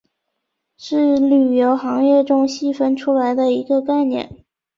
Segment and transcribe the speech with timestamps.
[0.77, 4.43] 是旅游行业中细分出来的一个概念。